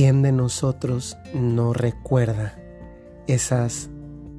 ¿Quién 0.00 0.22
de 0.22 0.32
nosotros 0.32 1.18
no 1.34 1.74
recuerda 1.74 2.58
esas 3.26 3.90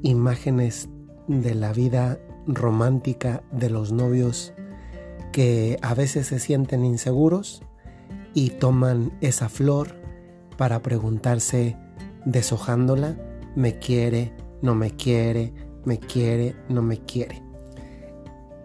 imágenes 0.01 0.89
de 1.27 1.53
la 1.53 1.71
vida 1.71 2.17
romántica 2.47 3.43
de 3.51 3.69
los 3.69 3.91
novios 3.91 4.55
que 5.31 5.77
a 5.83 5.93
veces 5.93 6.25
se 6.25 6.39
sienten 6.39 6.83
inseguros 6.83 7.61
y 8.33 8.49
toman 8.49 9.15
esa 9.21 9.49
flor 9.49 10.01
para 10.57 10.81
preguntarse, 10.81 11.77
deshojándola, 12.25 13.15
¿me 13.55 13.77
quiere? 13.77 14.33
¿No 14.63 14.73
me 14.73 14.89
quiere? 14.89 15.53
¿Me 15.85 15.99
quiere? 15.99 16.55
¿No 16.69 16.81
me 16.81 16.97
quiere? 16.97 17.43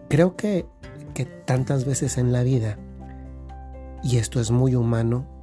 Creo 0.09 0.35
que, 0.35 0.65
que 1.13 1.25
tantas 1.25 1.85
veces 1.85 2.17
en 2.17 2.31
la 2.31 2.41
vida, 2.41 2.79
y 4.01 4.17
esto 4.17 4.41
es 4.41 4.49
muy 4.49 4.73
humano, 4.73 5.36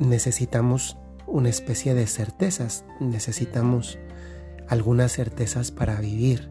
necesitamos 0.00 0.96
una 1.26 1.48
especie 1.48 1.94
de 1.94 2.06
certezas, 2.06 2.84
necesitamos 2.98 3.98
algunas 4.68 5.12
certezas 5.12 5.70
para 5.70 6.00
vivir. 6.00 6.48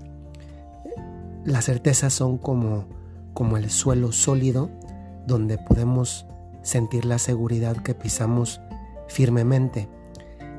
Las 1.44 1.66
certezas 1.66 2.14
son 2.14 2.38
como, 2.38 2.86
como 3.34 3.58
el 3.58 3.70
suelo 3.70 4.12
sólido 4.12 4.70
donde 5.28 5.58
podemos 5.58 6.26
sentir 6.62 7.06
la 7.06 7.20
seguridad 7.20 7.78
que 7.78 7.94
pisamos 7.94 8.62
firmemente. 9.08 9.90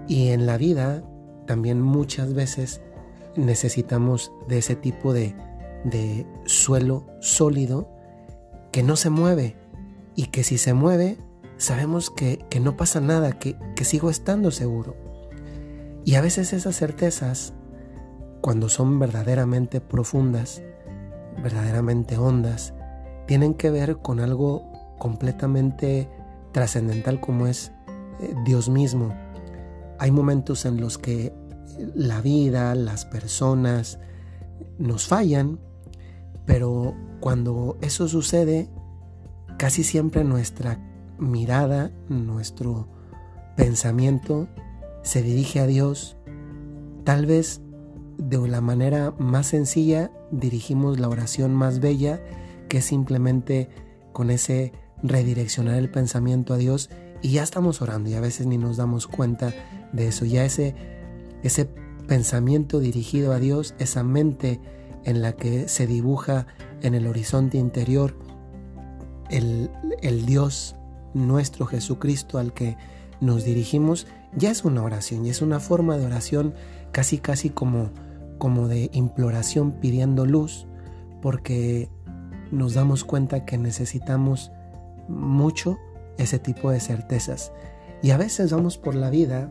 Y 0.06 0.28
en 0.28 0.46
la 0.46 0.58
vida 0.58 1.02
también 1.46 1.80
muchas 1.80 2.34
veces 2.34 2.80
necesitamos 3.36 4.32
de 4.48 4.58
ese 4.58 4.74
tipo 4.74 5.12
de, 5.12 5.34
de 5.84 6.26
suelo 6.44 7.06
sólido 7.20 7.88
que 8.72 8.82
no 8.82 8.96
se 8.96 9.10
mueve 9.10 9.56
y 10.16 10.26
que 10.26 10.44
si 10.44 10.58
se 10.58 10.74
mueve 10.74 11.18
sabemos 11.60 12.10
que, 12.10 12.44
no 12.60 12.76
pasa 12.76 13.00
nada, 13.00 13.32
que, 13.32 13.56
que 13.76 13.84
sigo 13.84 14.10
estando 14.10 14.50
seguro. 14.50 14.96
Y 16.04 16.14
a 16.14 16.22
veces 16.22 16.52
esas 16.54 16.76
certezas, 16.76 17.52
cuando 18.40 18.70
son 18.70 18.98
verdaderamente 18.98 19.80
profundas, 19.82 20.62
verdaderamente 21.42 22.16
hondas, 22.16 22.72
tienen 23.26 23.54
que 23.54 23.70
ver 23.70 23.98
con 23.98 24.20
algo 24.20 24.72
completamente 24.98 26.08
trascendental 26.52 27.20
como 27.20 27.46
es 27.46 27.72
eh, 28.20 28.34
Dios 28.46 28.70
mismo. 28.70 29.14
Hay 29.98 30.10
momentos 30.10 30.64
en 30.64 30.80
los 30.80 30.96
que 30.96 31.34
la 31.94 32.22
vida, 32.22 32.74
las 32.74 33.04
personas 33.04 33.98
nos 34.78 35.06
fallan, 35.06 35.60
pero 36.46 36.94
cuando 37.20 37.76
eso 37.82 38.08
sucede, 38.08 38.70
casi 39.58 39.84
siempre 39.84 40.24
nuestra 40.24 40.89
mirada, 41.20 41.92
nuestro 42.08 42.88
pensamiento 43.56 44.48
se 45.02 45.22
dirige 45.22 45.60
a 45.60 45.66
Dios, 45.66 46.16
tal 47.04 47.26
vez 47.26 47.60
de 48.18 48.48
la 48.48 48.60
manera 48.60 49.14
más 49.18 49.48
sencilla 49.48 50.10
dirigimos 50.30 50.98
la 50.98 51.08
oración 51.08 51.54
más 51.54 51.80
bella, 51.80 52.20
que 52.68 52.78
es 52.78 52.84
simplemente 52.84 53.68
con 54.12 54.30
ese 54.30 54.72
redireccionar 55.02 55.76
el 55.76 55.90
pensamiento 55.90 56.52
a 56.52 56.56
Dios 56.56 56.90
y 57.22 57.32
ya 57.32 57.42
estamos 57.42 57.82
orando 57.82 58.10
y 58.10 58.14
a 58.14 58.20
veces 58.20 58.46
ni 58.46 58.58
nos 58.58 58.76
damos 58.76 59.06
cuenta 59.06 59.52
de 59.92 60.08
eso. 60.08 60.24
Ya 60.24 60.44
ese, 60.44 60.74
ese 61.42 61.66
pensamiento 62.06 62.80
dirigido 62.80 63.32
a 63.32 63.38
Dios, 63.38 63.74
esa 63.78 64.02
mente 64.02 64.60
en 65.04 65.22
la 65.22 65.32
que 65.32 65.68
se 65.68 65.86
dibuja 65.86 66.46
en 66.82 66.94
el 66.94 67.06
horizonte 67.06 67.58
interior 67.58 68.16
el, 69.30 69.70
el 70.02 70.26
Dios 70.26 70.76
nuestro 71.14 71.66
Jesucristo 71.66 72.38
al 72.38 72.52
que 72.52 72.76
nos 73.20 73.44
dirigimos, 73.44 74.06
ya 74.34 74.50
es 74.50 74.64
una 74.64 74.82
oración, 74.82 75.26
y 75.26 75.30
es 75.30 75.42
una 75.42 75.60
forma 75.60 75.96
de 75.96 76.06
oración 76.06 76.54
casi 76.92 77.18
casi 77.18 77.50
como, 77.50 77.90
como 78.38 78.68
de 78.68 78.90
imploración 78.92 79.72
pidiendo 79.72 80.26
luz, 80.26 80.66
porque 81.20 81.88
nos 82.50 82.74
damos 82.74 83.04
cuenta 83.04 83.44
que 83.44 83.58
necesitamos 83.58 84.50
mucho 85.08 85.78
ese 86.18 86.38
tipo 86.38 86.70
de 86.70 86.80
certezas. 86.80 87.52
Y 88.02 88.10
a 88.10 88.16
veces 88.16 88.52
vamos 88.52 88.78
por 88.78 88.94
la 88.94 89.10
vida 89.10 89.50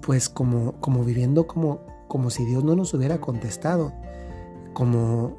pues 0.00 0.28
como, 0.28 0.72
como 0.80 1.04
viviendo 1.04 1.46
como, 1.46 1.80
como 2.08 2.30
si 2.30 2.44
Dios 2.44 2.64
no 2.64 2.74
nos 2.74 2.94
hubiera 2.94 3.20
contestado, 3.20 3.92
como 4.72 5.36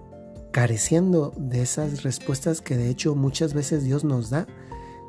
careciendo 0.51 1.33
de 1.37 1.61
esas 1.61 2.03
respuestas 2.03 2.61
que 2.61 2.77
de 2.77 2.89
hecho 2.89 3.15
muchas 3.15 3.53
veces 3.53 3.83
Dios 3.83 4.03
nos 4.03 4.29
da 4.29 4.47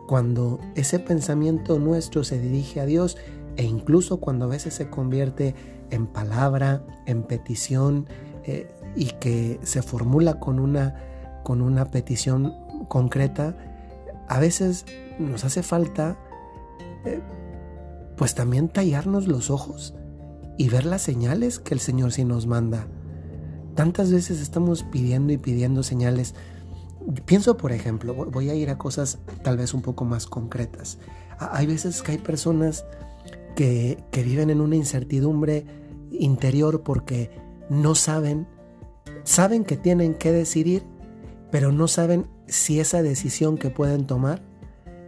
cuando 0.06 0.58
ese 0.74 0.98
pensamiento 0.98 1.78
nuestro 1.78 2.24
se 2.24 2.38
dirige 2.40 2.80
a 2.80 2.86
Dios 2.86 3.16
e 3.56 3.64
incluso 3.64 4.18
cuando 4.18 4.46
a 4.46 4.48
veces 4.48 4.74
se 4.74 4.88
convierte 4.88 5.54
en 5.90 6.06
palabra, 6.06 6.84
en 7.06 7.22
petición 7.22 8.06
eh, 8.44 8.70
y 8.96 9.06
que 9.20 9.60
se 9.62 9.82
formula 9.82 10.40
con 10.40 10.58
una, 10.58 10.96
con 11.44 11.60
una 11.60 11.90
petición 11.90 12.54
concreta, 12.88 13.56
a 14.28 14.40
veces 14.40 14.86
nos 15.18 15.44
hace 15.44 15.62
falta 15.62 16.16
eh, 17.04 17.20
pues 18.16 18.34
también 18.34 18.68
tallarnos 18.68 19.26
los 19.26 19.50
ojos 19.50 19.94
y 20.58 20.68
ver 20.68 20.84
las 20.84 21.02
señales 21.02 21.58
que 21.58 21.74
el 21.74 21.80
Señor 21.80 22.12
sí 22.12 22.24
nos 22.24 22.46
manda. 22.46 22.86
Tantas 23.74 24.12
veces 24.12 24.40
estamos 24.40 24.82
pidiendo 24.82 25.32
y 25.32 25.38
pidiendo 25.38 25.82
señales. 25.82 26.34
Pienso, 27.24 27.56
por 27.56 27.72
ejemplo, 27.72 28.14
voy 28.14 28.50
a 28.50 28.54
ir 28.54 28.70
a 28.70 28.78
cosas 28.78 29.18
tal 29.42 29.56
vez 29.56 29.74
un 29.74 29.82
poco 29.82 30.04
más 30.04 30.26
concretas. 30.26 30.98
Hay 31.38 31.66
veces 31.66 32.02
que 32.02 32.12
hay 32.12 32.18
personas 32.18 32.84
que, 33.56 34.02
que 34.10 34.22
viven 34.22 34.50
en 34.50 34.60
una 34.60 34.76
incertidumbre 34.76 35.64
interior 36.10 36.82
porque 36.82 37.30
no 37.68 37.94
saben, 37.94 38.46
saben 39.24 39.64
que 39.64 39.76
tienen 39.76 40.14
que 40.14 40.32
decidir, 40.32 40.84
pero 41.50 41.72
no 41.72 41.88
saben 41.88 42.26
si 42.46 42.80
esa 42.80 43.02
decisión 43.02 43.58
que 43.58 43.70
pueden 43.70 44.06
tomar 44.06 44.42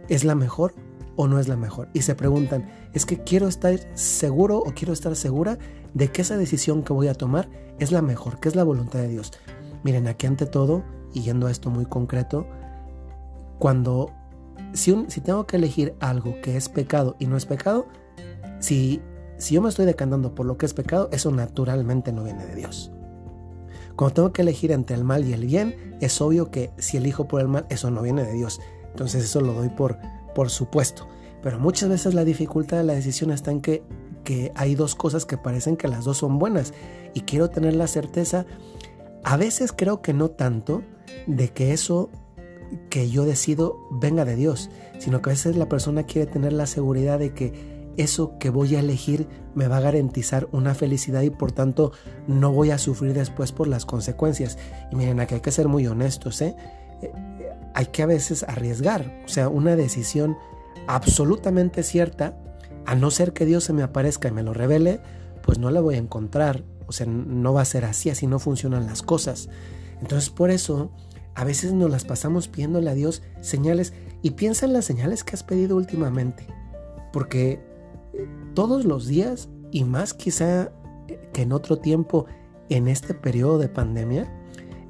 es 0.09 0.23
la 0.23 0.35
mejor 0.35 0.73
o 1.15 1.27
no 1.27 1.39
es 1.39 1.47
la 1.47 1.55
mejor. 1.55 1.89
Y 1.93 2.01
se 2.01 2.15
preguntan, 2.15 2.69
es 2.93 3.05
que 3.05 3.23
quiero 3.23 3.47
estar 3.47 3.79
seguro 3.97 4.59
o 4.59 4.73
quiero 4.73 4.93
estar 4.93 5.15
segura 5.15 5.57
de 5.93 6.11
que 6.11 6.21
esa 6.21 6.37
decisión 6.37 6.83
que 6.83 6.93
voy 6.93 7.07
a 7.07 7.13
tomar 7.13 7.49
es 7.79 7.91
la 7.91 8.01
mejor, 8.01 8.39
que 8.39 8.49
es 8.49 8.55
la 8.55 8.63
voluntad 8.63 8.99
de 8.99 9.09
Dios. 9.09 9.31
Miren, 9.83 10.07
aquí 10.07 10.27
ante 10.27 10.45
todo, 10.45 10.83
y 11.15 11.21
yendo 11.21 11.47
a 11.47 11.51
esto 11.51 11.71
muy 11.71 11.85
concreto, 11.85 12.45
cuando, 13.57 14.11
si, 14.73 15.05
si 15.07 15.21
tengo 15.21 15.47
que 15.47 15.55
elegir 15.55 15.95
algo 15.99 16.35
que 16.43 16.57
es 16.57 16.69
pecado 16.69 17.15
y 17.17 17.25
no 17.25 17.37
es 17.37 17.45
pecado, 17.45 17.87
si, 18.59 19.01
si 19.37 19.55
yo 19.55 19.61
me 19.61 19.69
estoy 19.69 19.85
decantando 19.85 20.35
por 20.35 20.45
lo 20.45 20.57
que 20.57 20.65
es 20.65 20.73
pecado, 20.73 21.09
eso 21.11 21.31
naturalmente 21.31 22.11
no 22.11 22.23
viene 22.23 22.45
de 22.45 22.55
Dios. 22.55 22.91
Cuando 23.95 24.13
tengo 24.13 24.33
que 24.33 24.41
elegir 24.41 24.71
entre 24.71 24.95
el 24.95 25.05
mal 25.05 25.25
y 25.25 25.33
el 25.33 25.45
bien, 25.45 25.97
es 26.01 26.19
obvio 26.19 26.51
que 26.51 26.71
si 26.77 26.97
elijo 26.97 27.27
por 27.27 27.39
el 27.39 27.47
mal, 27.47 27.65
eso 27.69 27.89
no 27.89 28.01
viene 28.01 28.23
de 28.23 28.33
Dios. 28.33 28.59
Entonces 28.89 29.23
eso 29.23 29.39
lo 29.39 29.53
doy 29.53 29.69
por, 29.69 29.97
por 30.33 30.49
supuesto. 30.49 31.07
Pero 31.41 31.59
muchas 31.59 31.87
veces 31.89 32.13
la 32.13 32.25
dificultad 32.25 32.77
de 32.77 32.83
la 32.83 32.93
decisión 32.93 33.31
está 33.31 33.51
en 33.51 33.61
que, 33.61 33.83
que 34.25 34.51
hay 34.55 34.75
dos 34.75 34.95
cosas 34.95 35.25
que 35.25 35.37
parecen 35.37 35.77
que 35.77 35.87
las 35.87 36.03
dos 36.03 36.17
son 36.17 36.39
buenas. 36.39 36.73
Y 37.13 37.21
quiero 37.21 37.49
tener 37.49 37.75
la 37.75 37.87
certeza, 37.87 38.45
a 39.23 39.37
veces 39.37 39.71
creo 39.71 40.01
que 40.01 40.13
no 40.13 40.29
tanto, 40.29 40.83
de 41.27 41.49
que 41.49 41.73
eso 41.73 42.09
que 42.89 43.09
yo 43.09 43.25
decido 43.25 43.87
venga 43.91 44.25
de 44.25 44.35
Dios, 44.35 44.69
sino 44.99 45.21
que 45.21 45.29
a 45.29 45.33
veces 45.33 45.55
la 45.55 45.69
persona 45.69 46.03
quiere 46.03 46.31
tener 46.31 46.53
la 46.53 46.65
seguridad 46.65 47.19
de 47.19 47.33
que 47.33 47.75
eso 47.97 48.37
que 48.39 48.49
voy 48.49 48.75
a 48.75 48.79
elegir 48.79 49.27
me 49.53 49.67
va 49.67 49.77
a 49.77 49.81
garantizar 49.81 50.47
una 50.51 50.75
felicidad 50.75 51.21
y 51.21 51.29
por 51.29 51.51
tanto 51.51 51.91
no 52.27 52.51
voy 52.51 52.71
a 52.71 52.77
sufrir 52.77 53.13
después 53.13 53.51
por 53.51 53.67
las 53.67 53.85
consecuencias. 53.85 54.57
Y 54.91 54.95
miren, 54.95 55.19
aquí 55.19 55.35
hay 55.35 55.41
que 55.41 55.51
ser 55.51 55.67
muy 55.67 55.87
honestos, 55.87 56.41
¿eh? 56.41 56.55
eh 57.01 57.11
hay 57.73 57.87
que 57.87 58.03
a 58.03 58.05
veces 58.05 58.43
arriesgar, 58.43 59.21
o 59.25 59.27
sea, 59.27 59.49
una 59.49 59.75
decisión 59.75 60.37
absolutamente 60.87 61.83
cierta, 61.83 62.37
a 62.85 62.95
no 62.95 63.11
ser 63.11 63.33
que 63.33 63.45
Dios 63.45 63.65
se 63.65 63.73
me 63.73 63.83
aparezca 63.83 64.29
y 64.29 64.31
me 64.31 64.43
lo 64.43 64.53
revele, 64.53 65.01
pues 65.41 65.59
no 65.59 65.69
la 65.71 65.81
voy 65.81 65.95
a 65.95 65.97
encontrar, 65.97 66.63
o 66.87 66.93
sea, 66.93 67.05
no 67.05 67.53
va 67.53 67.61
a 67.61 67.65
ser 67.65 67.83
así, 67.83 68.09
así 68.09 68.27
no 68.27 68.39
funcionan 68.39 68.85
las 68.85 69.01
cosas. 69.01 69.49
Entonces 70.05 70.29
por 70.29 70.51
eso 70.51 70.91
a 71.33 71.43
veces 71.43 71.73
nos 71.73 71.89
las 71.89 72.05
pasamos 72.05 72.47
pidiéndole 72.47 72.91
a 72.91 72.93
Dios 72.93 73.23
señales 73.41 73.91
y 74.21 74.31
piensa 74.31 74.67
en 74.67 74.73
las 74.73 74.85
señales 74.85 75.23
que 75.23 75.33
has 75.33 75.41
pedido 75.41 75.75
últimamente, 75.75 76.45
porque 77.11 77.59
todos 78.53 78.85
los 78.85 79.07
días 79.07 79.49
y 79.71 79.83
más 79.83 80.13
quizá 80.13 80.71
que 81.33 81.41
en 81.41 81.51
otro 81.51 81.79
tiempo 81.79 82.27
en 82.69 82.87
este 82.87 83.15
periodo 83.15 83.57
de 83.57 83.67
pandemia, 83.67 84.31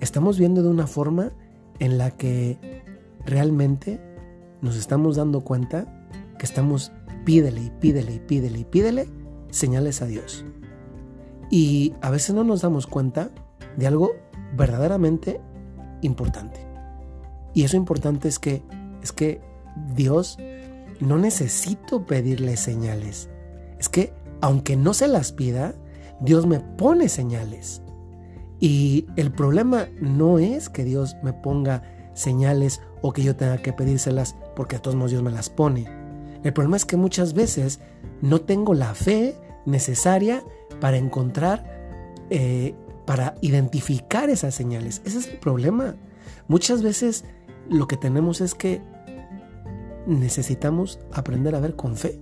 estamos 0.02 0.38
viendo 0.38 0.62
de 0.62 0.68
una 0.68 0.86
forma 0.86 1.32
en 1.80 1.98
la 1.98 2.12
que 2.12 2.84
realmente 3.26 4.02
nos 4.60 4.76
estamos 4.76 5.16
dando 5.16 5.46
cuenta 5.46 6.10
que 6.38 6.46
estamos 6.46 6.92
pídele 7.24 7.62
y 7.62 7.70
pídele 7.80 8.16
y 8.16 8.20
pídele 8.20 8.60
y 8.60 8.66
pídele 8.66 9.10
señales 9.50 10.02
a 10.02 10.08
Dios. 10.08 10.44
Y 11.50 11.94
a 12.02 12.10
veces 12.10 12.36
no 12.36 12.44
nos 12.44 12.64
damos 12.64 12.86
cuenta 12.86 13.32
de 13.78 13.88
algo 13.88 14.25
verdaderamente 14.56 15.42
importante. 16.02 16.60
Y 17.54 17.64
eso 17.64 17.78
importante 17.78 18.28
es 18.28 18.40
que 18.40 18.64
es 19.02 19.12
que 19.12 19.40
Dios 19.96 20.38
no 21.00 21.18
necesito 21.18 22.06
pedirle 22.06 22.58
señales. 22.58 23.30
Es 23.80 23.90
que 23.90 24.14
aunque 24.42 24.76
no 24.76 24.94
se 24.94 25.08
las 25.08 25.32
pida, 25.32 25.76
Dios 26.20 26.46
me 26.48 26.60
pone 26.60 27.10
señales. 27.10 27.82
Y 28.60 29.06
el 29.16 29.32
problema 29.32 29.88
no 30.02 30.40
es 30.40 30.70
que 30.70 30.84
Dios 30.84 31.18
me 31.24 31.34
ponga 31.34 31.84
señales 32.14 32.82
o 33.02 33.12
que 33.14 33.24
yo 33.24 33.36
tenga 33.36 33.58
que 33.58 33.74
pedírselas 33.74 34.36
porque 34.56 34.78
a 34.78 34.82
todos 34.82 34.96
modos 34.96 35.12
Dios 35.12 35.24
me 35.24 35.32
las 35.32 35.50
pone. 35.50 35.86
El 36.44 36.54
problema 36.54 36.78
es 36.78 36.86
que 36.86 36.98
muchas 36.98 37.34
veces 37.34 37.80
no 38.22 38.42
tengo 38.42 38.74
la 38.74 38.94
fe 38.94 39.36
necesaria 39.66 40.44
para 40.80 40.98
encontrar, 40.98 41.64
eh, 42.30 42.76
para 43.06 43.36
identificar 43.42 44.30
esas 44.30 44.56
señales. 44.56 45.02
Ese 45.06 45.20
es 45.20 45.28
el 45.28 45.40
problema. 45.40 45.96
Muchas 46.48 46.82
veces 46.84 47.26
lo 47.70 47.88
que 47.88 47.98
tenemos 47.98 48.42
es 48.42 48.54
que 48.56 48.82
necesitamos 50.08 51.00
aprender 51.12 51.56
a 51.56 51.60
ver 51.60 51.76
con 51.76 51.96
fe. 51.96 52.20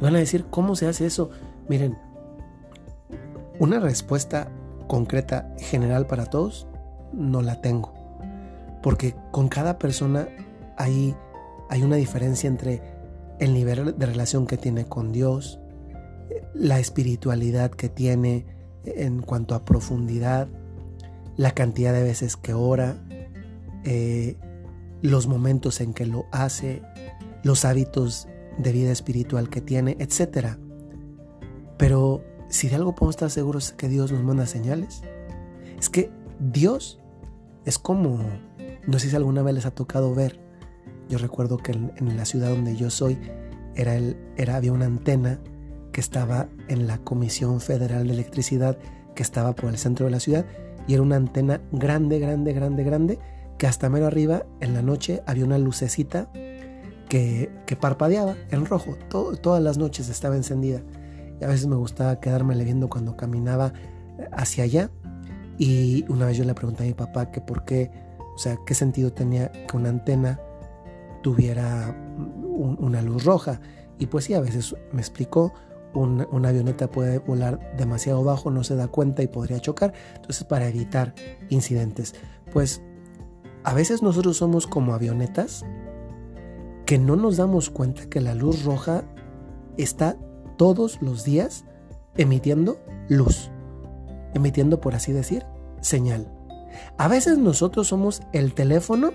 Van 0.00 0.14
a 0.14 0.18
decir, 0.18 0.46
¿cómo 0.50 0.76
se 0.76 0.86
hace 0.86 1.06
eso? 1.06 1.30
Miren, 1.68 1.98
una 3.58 3.80
respuesta 3.80 4.50
concreta, 4.86 5.54
general 5.58 6.06
para 6.06 6.26
todos, 6.26 6.66
no 7.12 7.42
la 7.42 7.60
tengo. 7.60 7.92
Porque 8.82 9.14
con 9.32 9.48
cada 9.48 9.78
persona 9.78 10.28
hay, 10.76 11.16
hay 11.68 11.82
una 11.82 11.96
diferencia 11.96 12.48
entre 12.48 12.82
el 13.40 13.54
nivel 13.54 13.98
de 13.98 14.06
relación 14.06 14.46
que 14.46 14.56
tiene 14.56 14.86
con 14.86 15.12
Dios, 15.12 15.60
la 16.54 16.78
espiritualidad 16.78 17.70
que 17.70 17.88
tiene 17.88 18.57
en 18.84 19.20
cuanto 19.22 19.54
a 19.54 19.64
profundidad, 19.64 20.48
la 21.36 21.52
cantidad 21.52 21.92
de 21.92 22.02
veces 22.02 22.36
que 22.36 22.54
ora, 22.54 22.96
eh, 23.84 24.36
los 25.02 25.26
momentos 25.26 25.80
en 25.80 25.94
que 25.94 26.06
lo 26.06 26.26
hace, 26.32 26.82
los 27.42 27.64
hábitos 27.64 28.28
de 28.58 28.72
vida 28.72 28.90
espiritual 28.90 29.48
que 29.48 29.60
tiene, 29.60 29.96
etc. 30.00 30.56
Pero 31.76 32.24
si 32.48 32.68
de 32.68 32.76
algo 32.76 32.94
podemos 32.94 33.14
estar 33.14 33.30
seguros 33.30 33.68
es 33.68 33.72
que 33.72 33.88
Dios 33.88 34.10
nos 34.10 34.22
manda 34.22 34.46
señales. 34.46 35.02
Es 35.78 35.88
que 35.88 36.10
Dios 36.40 37.00
es 37.64 37.78
como, 37.78 38.18
no 38.86 38.98
sé 38.98 39.10
si 39.10 39.16
alguna 39.16 39.42
vez 39.42 39.54
les 39.54 39.66
ha 39.66 39.70
tocado 39.70 40.14
ver, 40.14 40.40
yo 41.08 41.18
recuerdo 41.18 41.56
que 41.58 41.72
en, 41.72 42.16
la 42.16 42.24
ciudad 42.24 42.50
donde 42.50 42.76
yo 42.76 42.90
soy 42.90 43.18
era 43.74 43.94
el, 43.94 44.16
era, 44.36 44.56
había 44.56 44.72
una 44.72 44.86
antena 44.86 45.40
que 45.98 46.02
estaba 46.02 46.46
en 46.68 46.86
la 46.86 46.98
Comisión 46.98 47.60
Federal 47.60 48.06
de 48.06 48.12
Electricidad 48.12 48.78
que 49.16 49.22
estaba 49.24 49.56
por 49.56 49.68
el 49.68 49.78
centro 49.78 50.06
de 50.06 50.12
la 50.12 50.20
ciudad 50.20 50.46
y 50.86 50.94
era 50.94 51.02
una 51.02 51.16
antena 51.16 51.60
grande, 51.72 52.20
grande, 52.20 52.52
grande, 52.52 52.84
grande 52.84 53.18
que 53.58 53.66
hasta 53.66 53.90
mero 53.90 54.06
arriba 54.06 54.46
en 54.60 54.74
la 54.74 54.82
noche 54.82 55.24
había 55.26 55.44
una 55.44 55.58
lucecita 55.58 56.30
que, 57.08 57.50
que 57.66 57.74
parpadeaba 57.74 58.36
en 58.52 58.64
rojo. 58.64 58.94
todas 59.08 59.60
las 59.60 59.76
noches 59.76 60.08
estaba 60.08 60.36
encendida. 60.36 60.82
Y 61.40 61.44
a 61.44 61.48
veces 61.48 61.66
me 61.66 61.74
gustaba 61.74 62.20
quedarme 62.20 62.54
viendo 62.62 62.88
cuando 62.88 63.16
caminaba 63.16 63.72
hacia 64.30 64.62
allá. 64.62 64.92
Y 65.58 66.04
una 66.08 66.26
vez 66.26 66.36
yo 66.36 66.44
le 66.44 66.54
pregunté 66.54 66.84
a 66.84 66.86
mi 66.86 66.94
papá 66.94 67.32
que 67.32 67.40
por 67.40 67.64
qué, 67.64 67.90
o 68.36 68.38
sea, 68.38 68.56
qué 68.64 68.74
sentido 68.74 69.12
tenía 69.12 69.50
que 69.50 69.76
una 69.76 69.88
antena 69.88 70.38
tuviera 71.24 71.92
una 72.78 73.02
luz 73.02 73.24
roja. 73.24 73.60
Y 73.98 74.06
pues 74.06 74.26
sí, 74.26 74.34
a 74.34 74.40
veces 74.40 74.76
me 74.92 75.00
explicó, 75.00 75.52
una 75.94 76.48
avioneta 76.48 76.90
puede 76.90 77.18
volar 77.18 77.76
demasiado 77.76 78.22
bajo, 78.22 78.50
no 78.50 78.64
se 78.64 78.76
da 78.76 78.88
cuenta 78.88 79.22
y 79.22 79.26
podría 79.26 79.60
chocar. 79.60 79.92
Entonces, 80.16 80.44
para 80.44 80.68
evitar 80.68 81.14
incidentes. 81.48 82.14
Pues 82.52 82.82
a 83.64 83.74
veces 83.74 84.02
nosotros 84.02 84.36
somos 84.36 84.66
como 84.66 84.94
avionetas 84.94 85.64
que 86.86 86.98
no 86.98 87.16
nos 87.16 87.36
damos 87.36 87.70
cuenta 87.70 88.06
que 88.06 88.20
la 88.20 88.34
luz 88.34 88.64
roja 88.64 89.04
está 89.76 90.16
todos 90.56 91.02
los 91.02 91.24
días 91.24 91.64
emitiendo 92.16 92.80
luz, 93.08 93.50
emitiendo, 94.34 94.80
por 94.80 94.94
así 94.94 95.12
decir, 95.12 95.44
señal. 95.80 96.32
A 96.96 97.08
veces 97.08 97.38
nosotros 97.38 97.88
somos 97.88 98.22
el 98.32 98.54
teléfono 98.54 99.10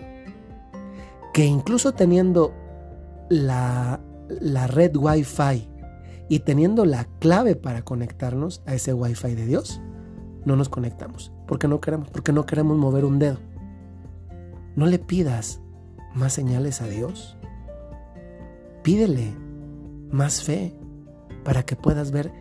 que 1.33 1.45
incluso 1.45 1.93
teniendo 1.93 2.53
la, 3.29 3.99
la 4.29 4.67
red 4.67 4.95
Wi-Fi 4.95 5.72
y 6.29 6.39
teniendo 6.39 6.85
la 6.85 7.05
clave 7.19 7.55
para 7.55 7.83
conectarnos 7.83 8.61
a 8.65 8.73
ese 8.73 8.93
Wi-Fi 8.93 9.35
de 9.35 9.45
Dios, 9.45 9.81
no 10.45 10.55
nos 10.55 10.69
conectamos. 10.69 11.31
porque 11.47 11.67
no 11.67 11.81
queremos? 11.81 12.09
Porque 12.09 12.31
no 12.31 12.45
queremos 12.45 12.77
mover 12.77 13.05
un 13.05 13.19
dedo. 13.19 13.37
No 14.75 14.85
le 14.85 14.99
pidas 14.99 15.61
más 16.15 16.33
señales 16.33 16.81
a 16.81 16.87
Dios. 16.87 17.37
Pídele 18.81 19.33
más 20.11 20.43
fe 20.43 20.73
para 21.43 21.63
que 21.63 21.75
puedas 21.75 22.11
ver 22.11 22.31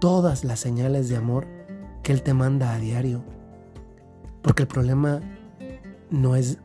todas 0.00 0.44
las 0.44 0.60
señales 0.60 1.08
de 1.08 1.16
amor 1.16 1.46
que 2.02 2.12
Él 2.12 2.22
te 2.22 2.34
manda 2.34 2.74
a 2.74 2.78
diario. 2.78 3.24
Porque 4.42 4.62
el 4.62 4.68
problema 4.68 5.20
no 6.10 6.36
es 6.36 6.58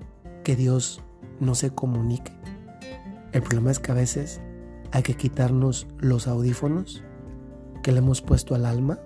que 0.43 0.55
Dios 0.55 1.01
no 1.39 1.55
se 1.55 1.71
comunique. 1.71 2.31
El 3.31 3.41
problema 3.41 3.71
es 3.71 3.79
que 3.79 3.91
a 3.91 3.95
veces 3.95 4.41
hay 4.91 5.03
que 5.03 5.15
quitarnos 5.15 5.87
los 5.99 6.27
audífonos 6.27 7.03
que 7.83 7.91
le 7.91 7.99
hemos 7.99 8.21
puesto 8.21 8.55
al 8.55 8.65
alma 8.65 8.99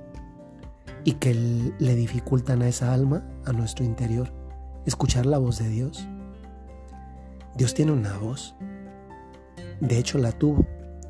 y 1.03 1.13
que 1.13 1.33
le 1.33 1.95
dificultan 1.95 2.61
a 2.61 2.67
esa 2.67 2.93
alma, 2.93 3.23
a 3.45 3.53
nuestro 3.53 3.85
interior 3.85 4.33
escuchar 4.85 5.25
la 5.25 5.37
voz 5.37 5.57
de 5.59 5.69
Dios. 5.69 6.07
Dios 7.55 7.73
tiene 7.73 7.91
una 7.91 8.17
voz. 8.17 8.55
De 9.79 9.97
hecho, 9.97 10.17
la 10.17 10.31
tuvo. 10.31 10.65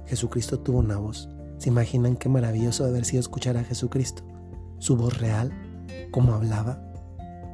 Jesucristo 0.05 0.59
tuvo 0.59 0.79
una 0.79 0.97
voz. 0.97 1.29
¿Se 1.57 1.69
imaginan 1.69 2.15
qué 2.15 2.29
maravilloso 2.29 2.85
haber 2.85 3.05
sido 3.05 3.19
escuchar 3.19 3.57
a 3.57 3.63
Jesucristo? 3.63 4.23
Su 4.77 4.97
voz 4.97 5.19
real, 5.19 5.51
cómo 6.11 6.33
hablaba, 6.33 6.81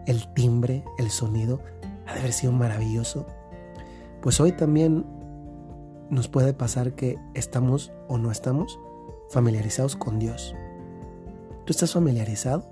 el 0.07 0.33
timbre, 0.33 0.83
el 0.97 1.09
sonido, 1.09 1.61
ha 2.07 2.13
de 2.13 2.19
haber 2.19 2.33
sido 2.33 2.51
maravilloso. 2.51 3.25
Pues 4.21 4.39
hoy 4.39 4.51
también 4.51 5.05
nos 6.11 6.27
puede 6.27 6.53
pasar 6.53 6.93
que 6.93 7.17
estamos 7.33 7.91
o 8.07 8.17
no 8.17 8.31
estamos 8.31 8.79
familiarizados 9.29 9.95
con 9.95 10.19
Dios. 10.19 10.53
¿Tú 11.65 11.71
estás 11.71 11.93
familiarizado? 11.93 12.65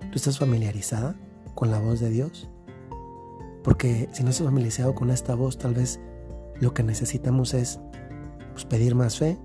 ¿Tú 0.00 0.16
estás 0.16 0.38
familiarizada 0.38 1.16
con 1.54 1.70
la 1.70 1.80
voz 1.80 1.98
de 1.98 2.10
Dios? 2.10 2.48
Porque 3.64 4.08
si 4.12 4.22
no 4.22 4.30
estás 4.30 4.46
familiarizado 4.46 4.94
con 4.94 5.10
esta 5.10 5.34
voz, 5.34 5.56
tal 5.56 5.74
vez 5.74 5.98
lo 6.60 6.74
que 6.74 6.82
necesitamos 6.82 7.54
es 7.54 7.80
pues, 8.52 8.66
pedir 8.66 8.94
más 8.94 9.18
fe. 9.18 9.38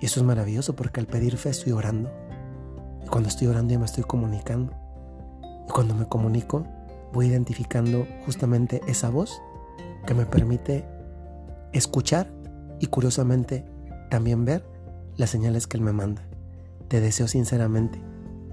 Y 0.00 0.06
eso 0.06 0.20
es 0.20 0.26
maravilloso 0.26 0.76
porque 0.76 1.00
al 1.00 1.06
pedir 1.06 1.36
fe 1.36 1.50
estoy 1.50 1.72
orando. 1.72 2.08
Y 3.04 3.08
cuando 3.08 3.28
estoy 3.28 3.48
orando 3.48 3.72
ya 3.72 3.80
me 3.80 3.86
estoy 3.86 4.04
comunicando. 4.04 4.72
Y 5.68 5.72
cuando 5.72 5.92
me 5.92 6.06
comunico, 6.06 6.64
voy 7.12 7.26
identificando 7.26 8.06
justamente 8.24 8.80
esa 8.86 9.10
voz 9.10 9.42
que 10.06 10.14
me 10.14 10.24
permite 10.24 10.86
escuchar 11.72 12.30
y 12.80 12.86
curiosamente 12.86 13.64
también 14.10 14.44
ver 14.44 14.64
las 15.16 15.30
señales 15.30 15.66
que 15.66 15.76
Él 15.76 15.82
me 15.82 15.92
manda. 15.92 16.22
Te 16.88 17.00
deseo 17.00 17.28
sinceramente 17.28 18.00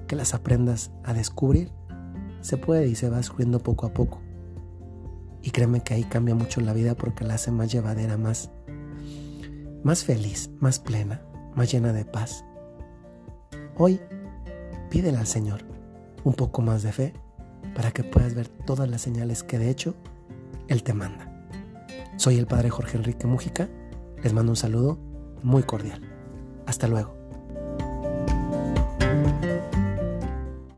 que 0.07 0.15
las 0.15 0.33
aprendas 0.33 0.91
a 1.03 1.13
descubrir. 1.13 1.71
Se 2.41 2.57
puede 2.57 2.87
y 2.87 2.95
se 2.95 3.09
va 3.09 3.17
descubriendo 3.17 3.59
poco 3.59 3.85
a 3.85 3.93
poco. 3.93 4.21
Y 5.41 5.51
créeme 5.51 5.81
que 5.81 5.93
ahí 5.93 6.03
cambia 6.03 6.35
mucho 6.35 6.61
la 6.61 6.73
vida 6.73 6.95
porque 6.95 7.23
la 7.23 7.35
hace 7.35 7.51
más 7.51 7.71
llevadera, 7.71 8.17
más, 8.17 8.51
más 9.83 10.03
feliz, 10.03 10.49
más 10.59 10.79
plena, 10.79 11.21
más 11.55 11.71
llena 11.71 11.93
de 11.93 12.05
paz. 12.05 12.43
Hoy 13.77 13.99
pídele 14.89 15.17
al 15.17 15.27
Señor 15.27 15.65
un 16.23 16.33
poco 16.33 16.61
más 16.61 16.81
de 16.83 16.91
fe 16.91 17.13
para 17.75 17.91
que 17.91 18.03
puedas 18.03 18.33
ver 18.33 18.47
todas 18.47 18.89
las 18.89 19.01
señales 19.01 19.43
que 19.43 19.59
de 19.59 19.69
hecho 19.69 19.95
Él 20.67 20.83
te 20.83 20.93
manda. 20.93 21.31
Soy 22.17 22.37
el 22.37 22.47
Padre 22.47 22.69
Jorge 22.69 22.97
Enrique 22.97 23.27
Mújica. 23.27 23.69
Les 24.25 24.33
mando 24.33 24.53
un 24.53 24.55
saludo 24.55 24.97
muy 25.43 25.61
cordial. 25.61 26.01
Hasta 26.65 26.87
luego. 26.87 27.14